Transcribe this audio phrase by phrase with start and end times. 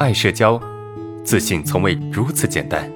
[0.00, 0.60] 爱社交，
[1.24, 2.90] 自信从未如此简单。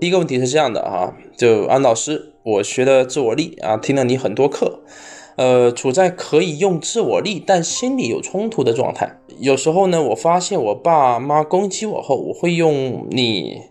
[0.00, 4.80] 第一个问题是这样的啊，就安老师，我学的自我力啊，听了你很多课，
[5.36, 9.20] 呃，处在可以用自我力，但心里有冲突的状态。
[9.38, 13.62] 有时候呢，我发现我爸妈攻击我后，我会用你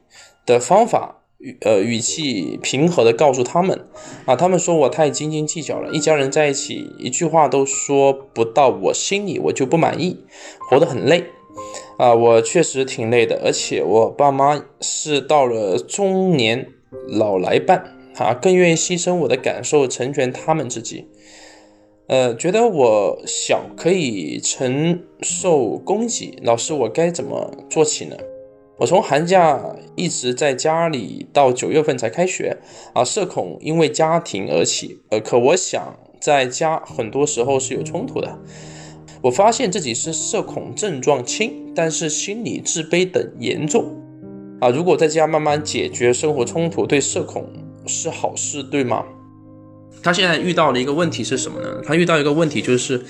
[0.46, 1.25] 的方法。
[1.46, 3.86] 语呃语气平和的告诉他们，
[4.26, 10.18] 啊，他们说我太斤斤计较了，一家人在一起一句话都说不到我心里，我就不满意，
[10.68, 11.26] 活得很累，
[12.00, 16.68] 啊，我确实挺累的，而且我爸妈是到了中年
[17.08, 21.08] 老来伴，啊，更愿意牺牲我的感受成全他们自己，
[22.08, 28.16] 呃，觉得我小可以承受攻击，老师我该怎么做起呢？
[28.78, 29.58] 我从寒假
[29.96, 32.58] 一直在家里，到九月份才开学
[32.94, 33.06] 啊。
[33.06, 38.38] 社恐因为家庭而起，呃，可我想在家很多时候是有冲突的。
[39.22, 43.96] 我发现自己是社恐症状轻，但是心理自卑等严重
[44.60, 44.70] 啊。
[44.70, 47.48] 如果在家慢慢解决生活冲突，对社恐
[47.88, 49.06] 是好事，对吗？
[50.04, 51.82] 他现在遇到的一个问题是什么呢？
[51.86, 53.02] 他遇到一个问题就是，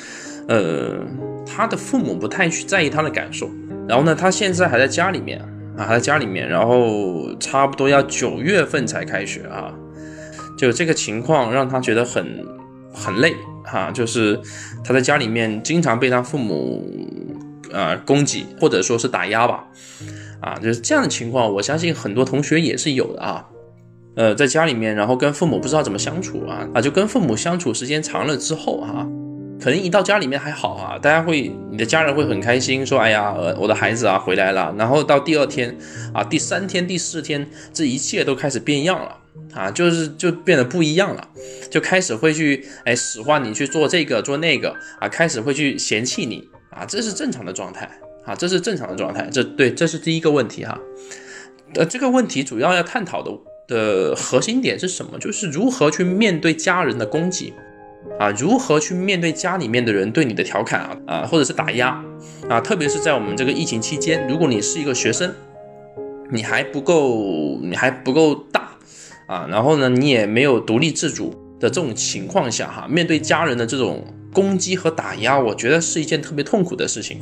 [0.47, 1.00] 呃，
[1.44, 3.50] 他的父母不太去在意他的感受，
[3.90, 5.42] 然后呢，他现在还在家里面。
[5.78, 9.73] 啊，在家里面，然后差不多要九月份才开学啊，
[10.58, 12.45] 就这个情况让他觉得很
[12.94, 14.40] 很累哈，就是
[14.84, 16.88] 他在家里面经常被他父母
[17.73, 19.66] 啊攻击或者说是打压吧，
[20.40, 23.46] 啊，就是这样的情况，我相信很多同学也是有的啊，
[24.16, 29.06] 呃，在家里面，然后跟父母不知道怎么相处啊，啊，就跟父母相处时间长了之后哈。
[29.66, 34.72] 可能一到家里面还好啊，大家会，你的家人会很开心，说，哎呀，我的孩子啊回来了。
[34.78, 35.76] 然后到第二天
[36.14, 39.18] 啊，第三天、第四天，这一切都开始变样了
[39.56, 41.28] 啊，就是就变得不一样了，
[41.72, 47.90] 就开始会去，哎，使唤你去做这个做那个啊，开始会去嫌弃你啊，这是正常的状态
[48.24, 50.80] 啊，这是正常的状态，这对，这是第一个问题哈。
[51.74, 53.31] 呃，这个问题主要要探讨的
[53.68, 55.18] 的核心点是什么？
[55.18, 57.52] 就是如何去面对家人的攻击。
[58.20, 62.02] 啊，如何去面对家里面的人对你的调侃啊啊，或者是打压
[62.48, 62.62] 啊？
[62.62, 65.34] 特别是在我们这个疫情期间，如果你是一个学生，
[66.32, 68.70] 你还不够，你还不够大
[69.28, 77.22] 啊，然后呢，你也没有独立自主的这种情况下哈，面对家人的这种攻击和打压，我觉得是一件特别痛苦的事情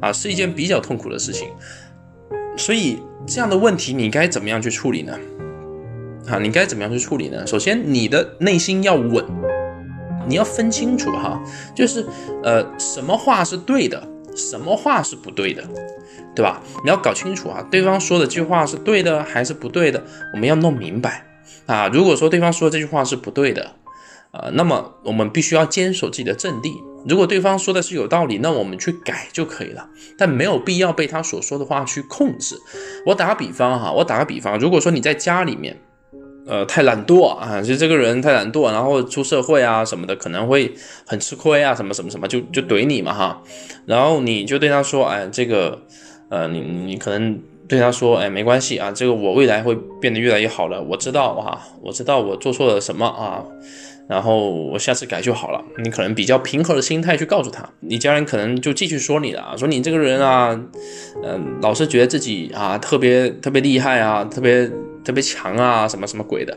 [0.00, 1.48] 啊，是一件比较痛苦的事情。
[2.56, 5.18] 所以这样的问题，你该怎么样去处理呢？
[6.28, 7.44] 啊，你该怎么样去处理呢？
[7.46, 9.24] 首先，你的内心要稳。
[10.28, 11.42] 你要分清楚哈，
[11.74, 12.06] 就是
[12.42, 15.64] 呃，什么话是对的，什么话是不对的，
[16.36, 16.62] 对吧？
[16.84, 21.24] 你要搞清楚啊，对方说的这句话是对的还是不对的，我们要弄明白
[21.66, 21.88] 啊。
[21.88, 23.72] 如果说对方说这句话是不对的，
[24.30, 26.72] 呃，那么我们必须要坚守自己的阵地。
[27.08, 32.56] 如果对方说的是有道理，那我们去改就可以了，但没有必要被他所说的话去控制。
[33.06, 35.80] 我打个比方哈，我打个比方，如果说你在家里面。
[36.46, 37.60] 呃，太懒惰啊！
[37.62, 40.72] 就这个人太懒惰，然后出社会啊什么的，可能会
[41.06, 43.42] 很吃亏啊，什么什么什么，就就怼你嘛哈。
[43.86, 45.78] 然后你就对他说，哎，这个，
[46.28, 53.44] 呃，你你可能对他说，哎，没关系啊，这个我未来会变得越来越好了，我知道哈，我知道我做错了什么啊，
[54.08, 55.62] 然后我下次改就好了。
[55.84, 60.58] 你可能比较平和的心态去告诉他，你家人可能就继续说你了，说你这个人啊，
[61.22, 64.68] 嗯，老是觉得自己啊特别特别厉害啊，特别。
[65.04, 66.56] 特别强啊，什么什么鬼的，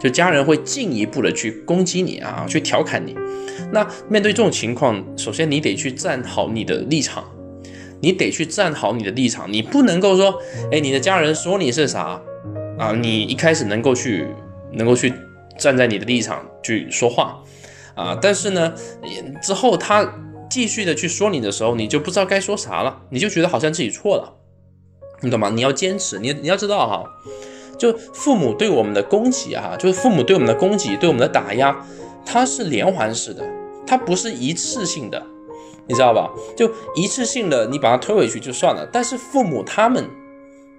[0.00, 3.16] 就家人会进一步的去攻击你啊，去调侃你。
[3.72, 7.24] 那面对这种情况，首先你得去站好你的立场，
[8.00, 10.40] 你得去站好你的立场，你不能够说，
[10.70, 12.20] 哎，你的家人说你是啥
[12.78, 14.26] 啊，你一开始能够去，
[14.72, 15.12] 能够去
[15.58, 17.42] 站在你的立场去说话
[17.94, 18.72] 啊，但是呢，
[19.42, 20.08] 之后他
[20.48, 24.32] 继续的去说你的时候，你就不知道该说啥了，你就觉得好像自己错了，
[25.20, 25.50] 你懂吗？
[25.50, 27.04] 你要坚持，你你要知道哈。
[27.78, 31.74] 就父母对我们的攻击啊，就是父母对我们的攻击，对我们的打压，
[32.26, 33.42] 它是连环式的，
[33.86, 35.22] 它不是一次性的，
[35.86, 36.28] 你知道吧？
[36.56, 38.86] 就一次性的，你把它推回去就算了。
[38.92, 40.04] 但是父母他们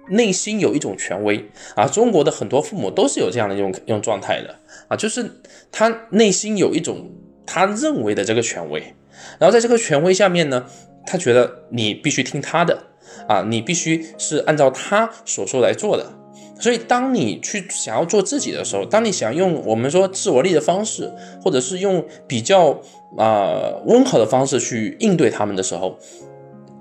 [0.08, 4.54] 内心有一种权威啊，中国的很多父母都是有这样的一种一种状态的
[4.88, 5.40] 啊，就是
[5.72, 7.10] 他内心有一种
[7.46, 8.94] 他认为的这个权威，
[9.38, 10.66] 然后在这个权威下面呢，
[11.06, 12.82] 他觉得你必须听他的
[13.26, 16.19] 啊，你必须是按照他所说来做的。
[16.60, 21.10] 所以，当你去想要做自己的时候，当你想用我们说自我力的方式，
[21.42, 22.80] 或者是用比较
[23.16, 25.98] 啊温和的方式去应对他们的时候，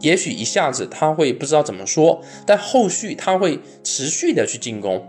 [0.01, 5.05] 也许一下子他会不知道怎么说，但后续他会持续的去进攻，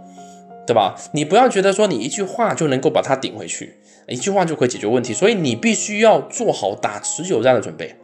[0.67, 0.95] 对吧？
[1.13, 3.75] 你不要觉得说你一句话就能够把他顶回去，
[4.07, 5.13] 一句话就可以解决问题。
[5.13, 7.95] 所以你必须要做好打持久战的准备。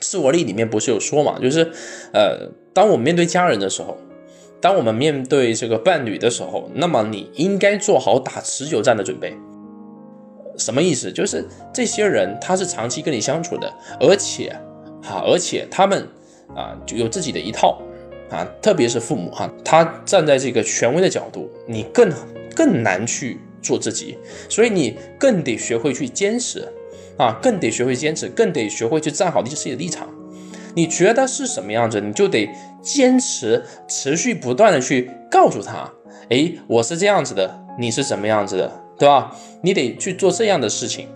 [0.00, 1.72] 自我力里面不是有说嘛，就是
[2.12, 3.96] 呃，当我们面对家人的时候，
[4.60, 9.36] 当我们面对这个伴侣的时候，那么你应该做好打持久战的准备。
[10.56, 11.12] 什么意思？
[11.12, 14.52] 就是这些人他是长期跟你相处的，而且
[15.00, 16.08] 哈，而且他们
[16.56, 17.80] 啊就有自己的一套
[18.28, 22.12] 啊，特别是父母哈，他站在这个权威的角度，你更
[22.56, 24.18] 更难去做自己，
[24.48, 26.66] 所以你更得学会去坚持
[27.16, 30.08] 啊，更得学会坚持，更得学会去站好自己的立场。
[30.74, 32.48] 你觉得是什么样子，你就得
[32.82, 35.92] 坚持，持续不断的去告诉他，
[36.30, 38.84] 哎，我是这样子的，你是什么样子的。
[38.98, 39.32] 对吧？
[39.62, 41.06] 你得去做这样的事情。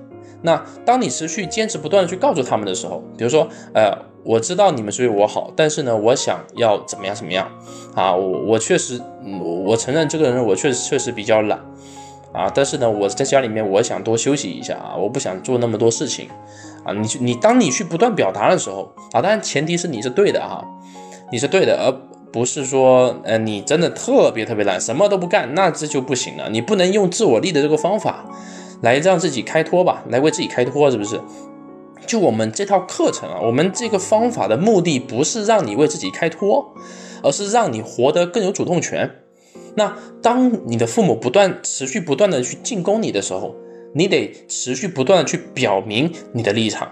[0.43, 7.51] 那当你持续坚持不断的去告诉他们的时候，比如说，呃，我知道你们是为我好，但是呢，我想要怎么样怎么样
[7.97, 8.15] 啊？
[8.15, 9.01] 我我确实，
[9.65, 11.59] 我承认这个人我确实确实比较懒
[12.33, 12.49] 啊。
[12.55, 16.29] 但是呢，我在家里面我想多休息一下啊，我不想做那么多事情
[16.85, 16.93] 啊。
[16.93, 20.65] 你去你当你去不断表达的时候啊，当然前提是你是对的哈，
[21.31, 22.13] 你是对的，而。
[22.33, 26.49] 不是说，呃，你真的特别特别懒，什么都不干，那这就不行了。
[26.49, 28.25] 你不能用自我力的这个方法
[28.81, 31.21] 来让自己开脱吧，来为自己开脱，是不是？
[32.07, 36.73] 就我们这套课程啊，我们这个方法的目的不是让你为自己开脱，
[37.23, 39.11] 而是让你活得更有主动权。
[39.75, 43.55] 那当你的父母不断、持续、不断的去进攻你的时候，
[43.95, 46.89] 你得持续不断的去表明你的立场。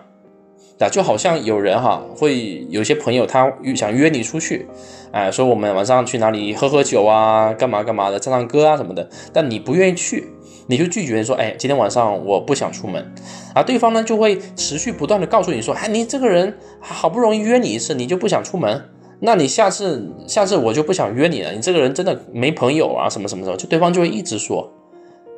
[0.78, 4.66] 啊，就好像有人哈，会有些朋友他想约你出去，
[5.12, 10.24] 哎，说我们晚上去哪里喝喝酒啊，干嘛干嘛的，唱唱歌啊什么的，但你不愿意去，
[10.68, 13.12] 你就拒绝说，哎，今天晚上我不想出门，
[13.54, 18.82] 啊，对方呢就会持续不断的告诉你说，哎，你这个人好不容易约你一次，你就不想出门，
[19.20, 24.72] 那你下次下次我就不想约你了，你这个人真的没朋友啊，什么什么什么，就对方就会一直说，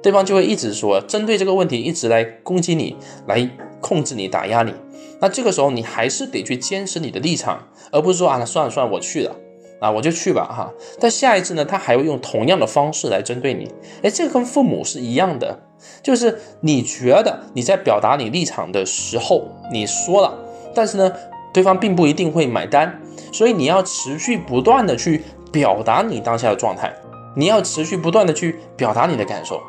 [0.03, 2.97] 对方就会一直说，针对这个问题一直来攻击你，
[3.27, 3.49] 来
[3.81, 4.75] 控制你，打压你。
[5.21, 9.37] 那这个时候你还是得去坚持你的立场，而不是说啊，那算了算了，我去了
[9.81, 10.73] 啊，我就去吧哈。
[10.99, 13.71] 但下一次呢，他还会用同样的方式来针对你。
[14.03, 15.61] 哎，这个跟父母是一样的，
[16.03, 20.37] 就是你觉得你在表达你立场的时候，你说了，
[20.75, 21.13] 但是呢，
[21.55, 23.01] 对方并不一定会买单，
[23.33, 25.23] 所以你要持续不断的去
[25.53, 26.93] 表达你当下的状态，
[27.37, 29.63] 你要持续不断的去表达你的感受，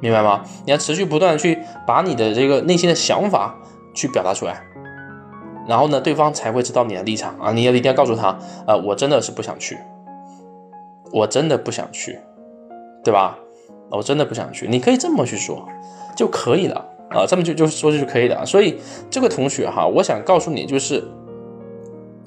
[0.00, 0.42] 明白吗？
[0.64, 3.56] 你要持续不断的去把你的这个内心的想法。
[3.92, 4.62] 去表达出来，
[5.66, 7.50] 然后呢，对方才会知道你的立场啊！
[7.50, 9.76] 你要一定要告诉他，呃，我真的是不想去，
[11.12, 12.20] 我真的不想去，
[13.02, 13.36] 对吧？
[13.90, 15.66] 我真的不想去，你可以这么去说
[16.16, 18.46] 就可以了啊，这么就就说就可以了。
[18.46, 18.78] 所以
[19.10, 21.02] 这个同学哈，我想告诉你，就是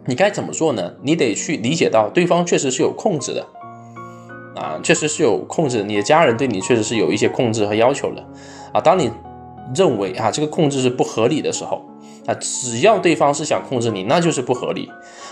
[0.05, 0.95] 你该怎么做呢？
[1.01, 3.47] 你得去理解到对方确实是有控制的
[4.55, 8.23] 啊，确实是有控制，你的家人对你确实是有一些控制和要求的
[8.71, 8.79] 啊。
[8.79, 9.11] 当你
[9.75, 11.81] 认为啊，这个控制是不合理的时候
[12.25, 14.89] 啊，只要对方是想控制你，那就是不合理。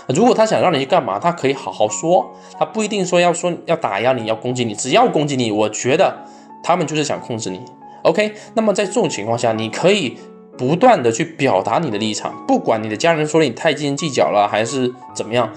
[0.08, 6.24] 如果他想让你去干嘛，他可以好好说，他不一定说要说要打压你，要攻击你，只要攻击你，我觉得
[6.62, 7.60] 他们就是想控制你。
[8.02, 10.16] OK，那么在这种情况下，你可以
[10.58, 15.52] 不断的去表达你的立场，不管你的家人说你太斤斤计较了，还是怎么样，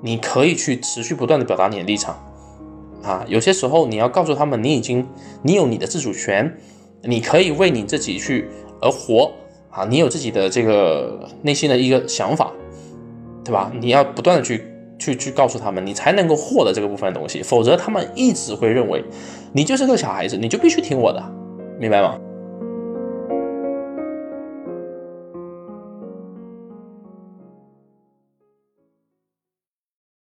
[0.00, 2.16] 你可以去持续不断的表达你的立场
[3.02, 3.24] 啊。
[3.28, 5.06] 有些时候你要告诉他们，你已经
[5.42, 6.56] 你有你的自主权。
[7.04, 8.48] 你可以为你自己去
[8.80, 9.32] 而活
[9.70, 9.84] 啊！
[9.90, 12.52] 你有自己的这个内心的一个想法，
[13.44, 13.72] 对吧？
[13.80, 14.64] 你要不断的去
[15.00, 19.02] 去去告诉他们，你才能够获得这个部分的东西，否则他们一直会认为
[19.52, 21.20] 你就是个小孩子，你就必须听我的，
[21.76, 22.16] 明白吗？